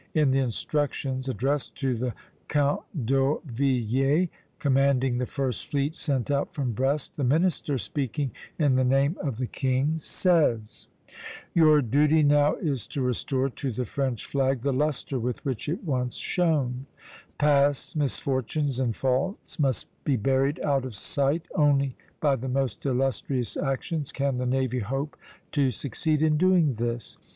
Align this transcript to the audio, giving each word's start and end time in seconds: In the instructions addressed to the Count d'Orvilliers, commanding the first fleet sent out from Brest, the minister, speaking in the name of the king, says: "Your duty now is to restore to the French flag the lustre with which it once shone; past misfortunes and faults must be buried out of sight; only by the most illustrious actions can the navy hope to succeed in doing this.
In 0.15 0.31
the 0.31 0.39
instructions 0.39 1.29
addressed 1.29 1.75
to 1.75 1.93
the 1.95 2.15
Count 2.47 2.81
d'Orvilliers, 3.05 4.29
commanding 4.57 5.19
the 5.19 5.27
first 5.27 5.67
fleet 5.69 5.93
sent 5.95 6.31
out 6.31 6.55
from 6.55 6.71
Brest, 6.71 7.15
the 7.17 7.23
minister, 7.23 7.77
speaking 7.77 8.31
in 8.57 8.73
the 8.77 8.83
name 8.83 9.15
of 9.21 9.37
the 9.37 9.45
king, 9.45 9.99
says: 9.99 10.87
"Your 11.53 11.83
duty 11.83 12.23
now 12.23 12.55
is 12.55 12.87
to 12.87 13.03
restore 13.03 13.47
to 13.51 13.71
the 13.71 13.85
French 13.85 14.25
flag 14.25 14.61
the 14.63 14.73
lustre 14.73 15.19
with 15.19 15.45
which 15.45 15.69
it 15.69 15.83
once 15.83 16.15
shone; 16.15 16.87
past 17.37 17.95
misfortunes 17.95 18.79
and 18.79 18.95
faults 18.95 19.59
must 19.59 19.85
be 20.03 20.15
buried 20.15 20.59
out 20.61 20.83
of 20.83 20.95
sight; 20.95 21.43
only 21.53 21.95
by 22.19 22.35
the 22.35 22.49
most 22.49 22.83
illustrious 22.87 23.55
actions 23.55 24.11
can 24.11 24.39
the 24.39 24.47
navy 24.47 24.79
hope 24.79 25.15
to 25.51 25.69
succeed 25.69 26.23
in 26.23 26.37
doing 26.37 26.73
this. 26.73 27.17